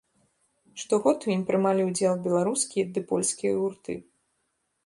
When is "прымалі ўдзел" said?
1.51-2.13